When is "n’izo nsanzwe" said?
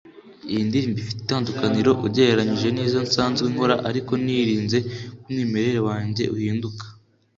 2.71-3.45